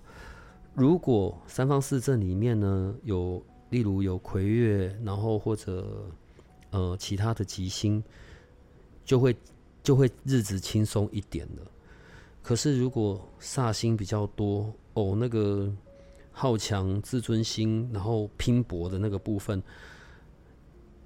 [0.73, 6.06] 如果三方四正里面呢，有例如有魁月，然后或者。
[6.75, 8.03] 呃，其他的吉星
[9.06, 9.36] 就会
[9.84, 11.62] 就会日子轻松一点了。
[12.41, 15.71] 可是如果煞星比较多哦，那个
[16.32, 19.62] 好强、自尊心，然后拼搏的那个部分，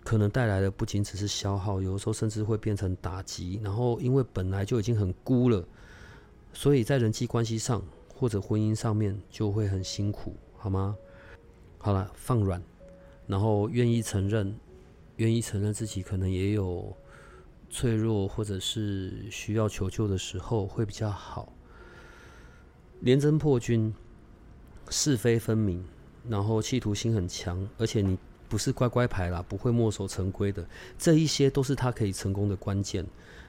[0.08, 3.60] 可能带来的不仅只是消耗，有的时候甚至会变成打击。
[3.62, 5.62] 然后因为本来就已经很孤了，
[6.54, 7.84] 所以在人际关系上
[8.16, 10.96] 或者婚姻上面就会很辛苦，好吗？
[11.78, 12.64] 好了，放软，
[13.26, 14.58] 然后愿意承认。
[15.18, 16.96] 愿意承认自己可能也有
[17.70, 21.52] 脆弱，或者是需要求救的时候，会比较好。
[23.02, 23.94] 连贞破军，
[24.90, 25.84] 是非分明，
[26.30, 28.18] 然后企图心很强，而且你
[28.50, 30.66] 不是乖乖牌啦，不会墨守成规的，
[30.98, 33.06] 这一些都是他可以成功的关键。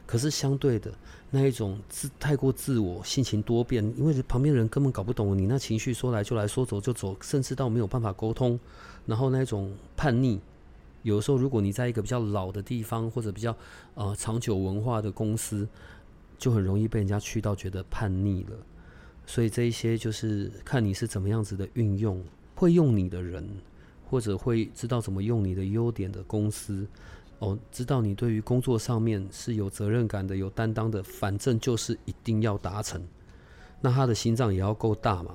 [0.06, 0.90] 可是相对的，
[1.30, 8.58] 那一种自太过自我，性情多变，因为旁边人根本搞不懂你那情绪，说来就来说走就走，甚至到没有办法沟通，
[9.04, 10.40] 然后那一种叛逆。
[11.02, 13.54] 有的时候，如果你在一个比较老的地方，或者比较
[13.94, 15.68] 呃长久文化的公司，
[16.38, 18.56] 就很容易被人家去到觉得叛逆了。
[19.26, 23.46] 所以这一些就是看你是怎么样子的运用，会用你的人，
[24.10, 26.86] 或者会知道怎么用你的优点的公司，
[27.38, 33.02] 哦，知道你对于工作上面是有责任感的、有担当的，反正就是一定要达成。
[33.80, 35.34] 那他的心脏也要够大嘛，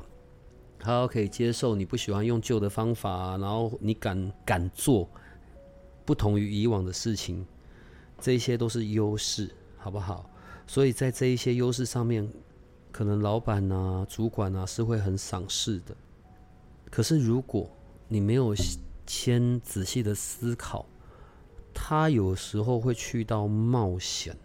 [0.79, 5.09] 他要可以接受你不喜欢用旧的方法，然后你敢敢做。
[6.05, 7.45] 不同于以往的事情，
[8.19, 10.29] 这些都是优势，好不好？
[10.67, 12.29] 所以在这一些优势上面，
[12.91, 15.95] 可能老板啊、主管啊是会很赏识的。
[16.91, 17.69] 可是如果
[18.13, 18.53] 你没有
[19.07, 20.85] 先仔细的思考，
[21.73, 24.37] 他有时候会去到冒险，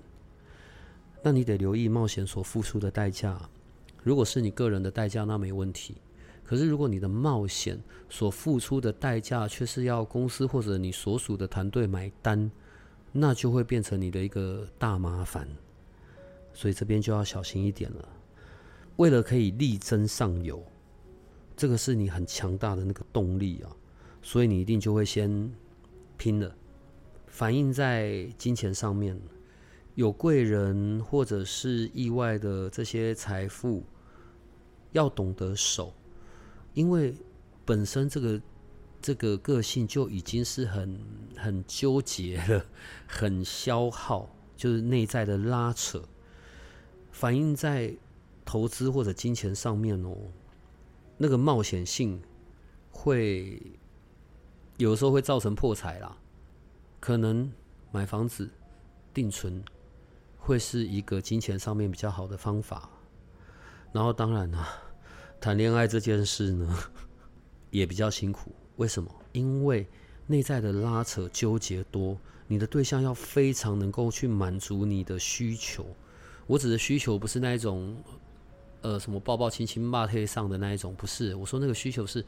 [1.23, 3.39] 那你得留意冒险所付出的代价。
[4.03, 5.97] 如果是你个人的代价，那没问题。
[6.45, 7.79] 可是如果你的冒险
[8.09, 12.51] 所付出的代价却是要公司或者你所属的团队买单，
[13.13, 15.47] 那就会变成你的一个大麻烦。
[16.55, 18.09] 所以这边就要小心一点了。
[18.97, 20.65] 为了可以力争上游，
[21.59, 23.77] 这个是你很强大的那个动力啊，
[24.23, 25.53] 所以你一定就会先
[26.17, 26.55] 拼了。
[27.27, 29.21] 反映在金钱上面，
[29.97, 33.83] 有贵人或者是意外的这些财富，
[34.93, 35.93] 要懂得守，
[36.75, 37.13] 因为
[37.65, 38.41] 本身这个
[39.03, 41.01] 这个个性就已经是很
[41.37, 42.65] 很纠结了，
[43.09, 46.01] 很消耗，就是内在的拉扯，
[47.11, 47.93] 反映在
[48.45, 50.17] 投资或者金钱上面哦，
[51.19, 52.23] 那个冒险性
[52.91, 53.61] 会
[54.79, 56.17] 有时候会造成破财啦。
[57.01, 57.53] 可能
[57.93, 58.49] 买房子、
[59.13, 59.63] 定存
[60.37, 62.89] 会是一个金钱上面比较好的方法。
[63.93, 64.69] 然后当然啊，
[65.41, 66.77] 谈恋爱这件事呢
[67.71, 68.53] 也比较辛苦。
[68.77, 69.11] 为什么？
[69.33, 69.87] 因为
[70.27, 75.87] 内在的拉扯、纠结多，你的对象要非常能够去满足你的需求。
[76.47, 77.97] 我指的需求不是那一种，
[78.93, 81.35] 呃，什么抱抱亲亲骂贴上的那一种，不是。
[81.35, 82.25] 我说那个需求是。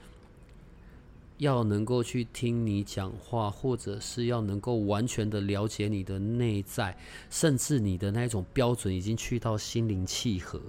[1.38, 6.94] 要能够去听你讲话，或者是要能够完全的了解你的内在，
[7.31, 10.61] 甚至你的那一种标准已经去到心灵契合，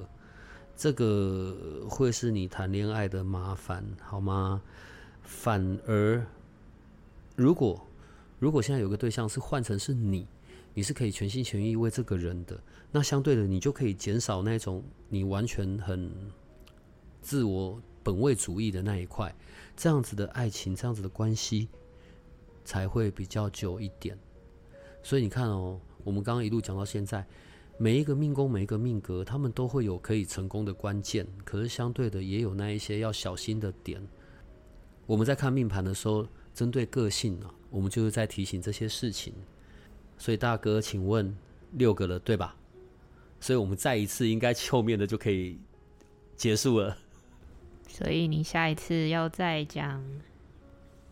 [0.77, 4.61] 这个会是你谈恋爱的麻烦，好吗？
[5.23, 6.25] 反而，
[7.35, 7.85] 如果
[8.39, 10.25] 如果现在有个对象是换成是你，
[10.73, 16.11] 你是可以全心全意为这个人的，那相对的你就可以减少那种你完全很
[17.21, 19.33] 自我本位主义的那一块。
[19.75, 21.67] 这样子的爱情，这样子的关系
[22.63, 24.17] 才会比较久一点。
[25.01, 27.25] 所以你看哦，我们刚刚一路讲到现在，
[27.77, 31.25] 每一个命宫、每一个命格，他们都会有可以成功的关键。
[31.43, 34.05] 可是相对的，也有那一些要小心的点。
[35.07, 39.33] 我们在看命盘的时候，针对个性啊，我们就是在提醒这些事情。
[40.21, 41.35] 所以大哥，请问
[41.71, 42.55] 六个了，对吧？
[43.39, 45.57] 所以我们再一次应该后面的就可以
[46.35, 46.95] 结束了。
[47.87, 49.99] 所以你下一次要再讲，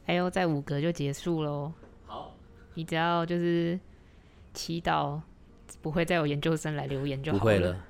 [0.05, 1.73] 还有再五格就结束喽。
[2.05, 2.35] 好，
[2.75, 3.79] 你只要就是
[4.53, 5.19] 祈祷
[5.81, 7.83] 不会再有研究生来留言就好了。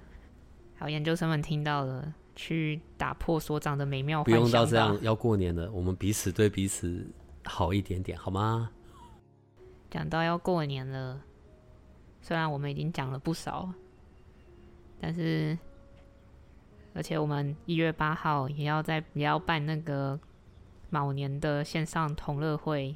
[0.78, 7.06] 好，研究生们听到了，去打破所长的美妙不用到这样，要过年了，我们彼此对彼此
[7.44, 8.72] 好一点点，好吗？
[9.90, 11.22] 讲到要过年了，
[12.22, 13.72] 虽然我们已经讲了不少，
[15.00, 15.58] 但是。
[16.96, 20.20] 而且我们一月八号也要在也要办那个
[20.90, 22.96] 卯年的线上同乐会，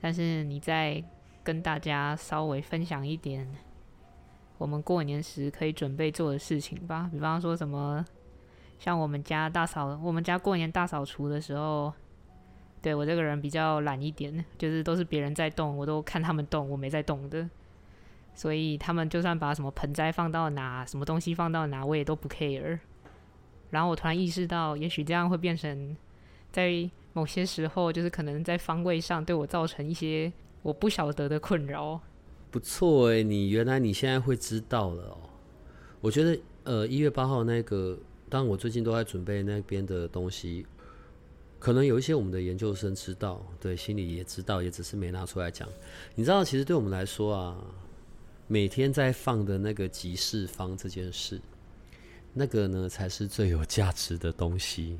[0.00, 1.04] 但是你再
[1.44, 3.46] 跟大家稍微分享一点
[4.56, 7.08] 我们过年时可以准备做的事情吧。
[7.12, 8.04] 比方说什么，
[8.78, 11.92] 像我们家大扫，我们家过年大扫除的时候，
[12.86, 17.50] 对我这个人比较懒一点，就是都是别人在动，我都看他们动，我没在动的。
[18.32, 22.78] 所以他们就算把什么盆栽放到哪，什么东西放到哪，我也都不 care。
[23.70, 25.96] 然后我突然意识到，也许这样会变成，
[26.52, 32.00] 在某些时候，就是可能在方位上对我造成一些我不晓得的困扰。
[32.52, 35.18] 不错诶，你原来你现在会知道了哦。
[36.00, 40.64] 我觉得，呃，一月八号那个，当我最近都在准备那边的东西，
[41.58, 45.68] 可能有一些我们的研究生知道，对，心里也知道，也只是没拿出来讲。
[46.14, 47.56] 你知道，其实对我们来说啊。
[48.48, 51.40] 每天在放的那个集市方这件事，
[52.32, 54.96] 那个呢才是最有价值的东西。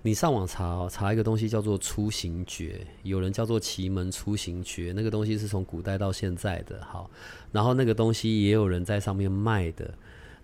[0.00, 6.82] 你上网查哦，查一个东西叫做出行诀，有人叫做奇门出行诀，那个东西是从古代到现在的。
[6.82, 7.10] 好，
[7.52, 9.92] 然后那个东西也有人在上面卖的，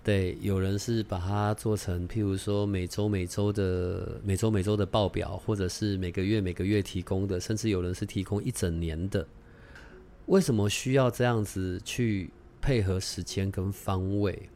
[0.06, 9.26] 对，有人是把它做成，譬如说每周每周的每周每周的报表，或者是每个月每个月提供的，甚至有人是提供一整年的。
[10.26, 12.30] 为什么需要这样子去
[12.62, 14.48] 配合时间跟方位？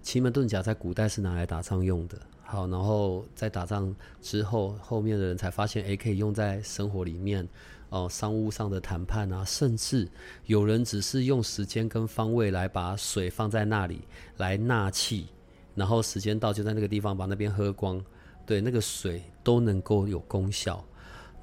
[0.00, 2.18] 奇门遁甲在古代是拿来打仗用的。
[2.42, 7.46] 好，然后在打仗之后，后面的人才发现，诶，可以用在生活里面，
[7.90, 10.08] 哦，商务上的谈判啊，甚至
[10.46, 14.02] 有人只是用时间跟方位来把水放在那里
[14.38, 15.28] 来纳气，
[15.74, 18.04] 然后时间到就在那个地方把那边喝光，
[18.44, 20.84] 对，那个水都能够有功效。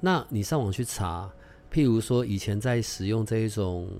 [0.00, 1.30] 那你上网去查。
[1.72, 3.90] 譬如说，以前在使用这一种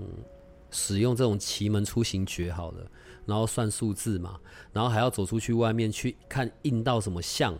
[0.70, 2.86] 使用这种奇门出行诀好了，
[3.26, 4.38] 然后算数字嘛，
[4.72, 7.52] 然后还要走出去外面去看印到什么像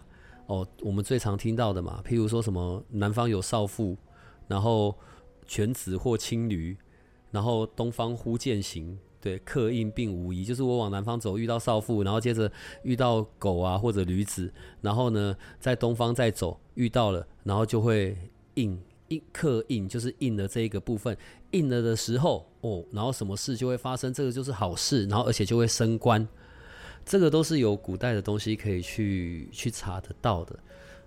[0.47, 3.97] 哦，我们最常听到的嘛，譬如说什么南方有少妇，
[4.49, 4.97] 然后
[5.47, 6.77] 犬子或青驴，
[7.31, 12.51] 然后东方忽见行，对，刻印并无疑，就是我往南方走遇到少妇，然后接着
[12.83, 18.17] 遇到狗啊或者驴子，然后呢在东方再走遇到了，然后就会
[18.55, 18.81] 印。
[19.09, 21.15] 印刻印就是印了这一个部分，
[21.51, 26.27] 印了的时候哦，然后什么事就会发生，这个就是好事，然后而且就会升官，
[27.05, 30.59] 这个都是有古代的东西可以去去查得到的，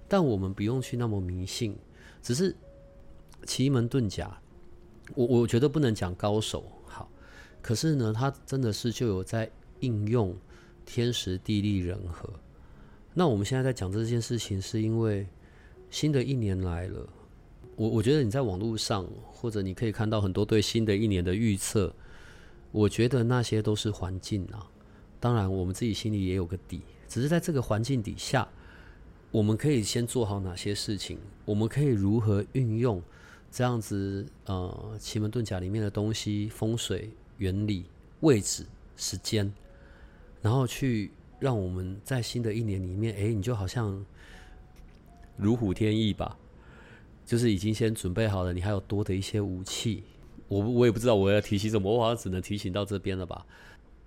[0.07, 1.75] 但我们不用去那么迷信，
[2.21, 2.55] 只是
[3.47, 4.39] 奇门遁甲，
[5.15, 7.09] 我我觉得不能讲高手好，
[7.61, 10.35] 可是呢，他真的是就有在应用
[10.85, 12.29] 天时地利人和。
[13.13, 15.25] 那我们现在在讲这件事情，是因为
[15.89, 17.07] 新的一年来了。
[17.77, 21.95] 我我觉得你在网络上，或者你可以看到很多对新的一年的预测，
[22.71, 24.67] 我觉得那些都是环境啊。
[25.19, 28.47] 当然，我们自己心里也有个底，只是在这个环境底下，
[29.31, 31.17] 我们可以先做好哪些事情？
[31.45, 33.01] 我们可以如何运用
[33.51, 37.85] 这样子呃奇门遁甲里面的东西、风水原理、
[38.19, 39.51] 位置、时间，
[40.41, 44.05] 然后去让我们在新的一年里面，哎，你就好像
[45.35, 46.37] 如虎添翼吧。
[47.25, 50.01] 就是已经先准备好了，你还有多的一些武器，
[50.47, 53.45] 我我也不知道我要提醒什么，我好像只能提醒到这边了吧。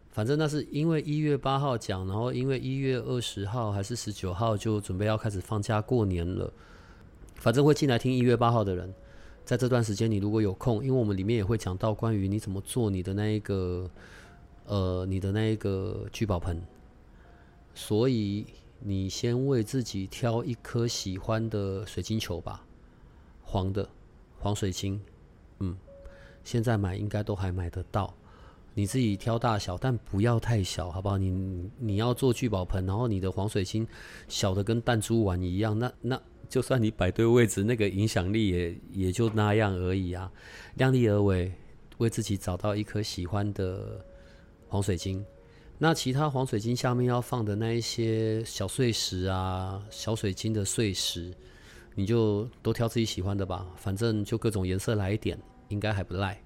[0.09, 6.51] 反正那是因为一月八号讲，然后因为一月二十号还是十九号就准备要开始放假过年了。
[7.34, 8.95] 反正会进来听一月八号的人，
[9.51, 13.91] 在这段时间你如果有空，因为我们里面也会讲到关于你怎么做你的那一个
[14.67, 16.63] 呃你的那一个聚宝盆，
[17.75, 18.47] 所以
[18.79, 22.65] 你先为自己挑一颗喜欢的水晶球吧。
[23.43, 23.89] 黄的
[24.39, 25.01] 黄水晶，
[25.59, 25.77] 嗯，
[26.45, 28.15] 现在买应该都还买得到。
[28.73, 31.19] 你自己挑大小，但不要太小，好不好？
[31.19, 33.85] 你你要做聚宝盆，然后你的黄水晶
[34.29, 40.31] 小的跟弹珠丸一样，那那就算你摆对位置，那个影响力也也就那样而已啊。
[40.75, 41.51] 量力而为，
[41.97, 44.05] 为自己找到一颗喜欢的
[44.69, 45.25] 黄水晶。
[45.79, 51.33] 那其他黄水晶下面要放的那一些小碎石啊，小水晶的碎石。
[51.95, 55.39] 你就都挑自己喜欢的吧，反正就各种颜色来一点，
[55.69, 56.41] 应该还不赖。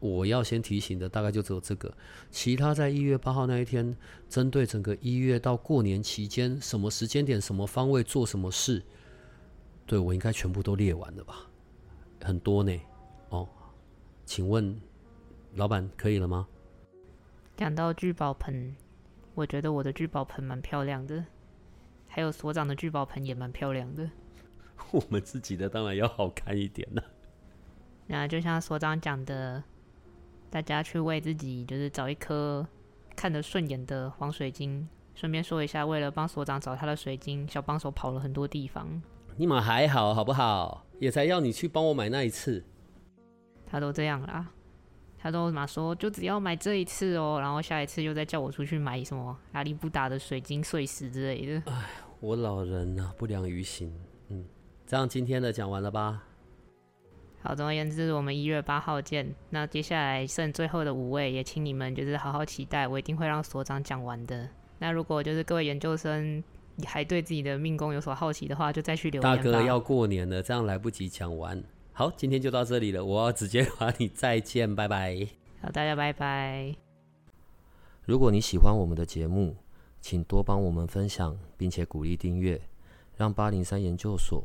[0.00, 1.94] 我要先提醒的大概就只有这个，
[2.30, 3.96] 其他在一月八号那一天，
[4.28, 8.82] 针对整个一月到过年期间，什么时间点、什么方位做什么事，
[9.86, 11.46] 对我应该全部都列完了吧？
[12.22, 12.78] 很多呢，
[13.28, 13.48] 哦，
[14.24, 14.78] 请问
[15.54, 16.48] 老板可以了吗？
[17.56, 18.74] 讲到聚宝盆，
[19.34, 21.24] 我觉得我的聚宝盆蛮漂亮的，
[22.08, 24.10] 还有所长的聚宝盆也蛮漂亮的。
[24.92, 27.04] 我们自己的当然要好看一点了。
[28.06, 29.62] 那就像所长讲的，
[30.50, 32.66] 大家去为自己就是找一颗
[33.14, 34.88] 看得顺眼的黄水晶。
[35.14, 39.00] 顺便说一下，为了帮所长找他的水晶，小帮手跑了很多地方。
[39.36, 40.84] 你们还好好不好？
[40.98, 42.64] 也才要你去帮我买那一次。
[43.66, 44.50] 他都这样啦，
[45.18, 51.62] 他都嘛说就只要买这一次哦，然后下一次又再叫我出去买什么阿里不达的水晶碎石之类的。
[51.70, 51.90] 哎，
[52.20, 53.92] 我老人啊，不良于行。
[54.28, 54.44] 嗯。
[54.86, 56.24] 这样今天的讲完了吧？
[57.42, 59.34] 好，总而言之，我们一月八号见。
[59.48, 64.46] 那接下来剩最后的五位，也请你们就是好好期待，我一定会让所长讲完的。
[64.78, 66.44] 那如果就是各位研究生
[66.84, 69.36] 还对自己的命宫有所好奇的话，就再去留言。
[69.36, 71.62] 大哥要过年了，这样来不及讲完。
[71.92, 75.26] 好，今天就到这里了，我要直接和你再见，拜拜。
[75.62, 76.74] 好，大家拜拜。
[78.04, 79.56] 如果你喜欢我们的节目，
[80.00, 82.60] 请多帮我们分享，并且鼓励订阅，
[83.16, 84.44] 让八零三研究所。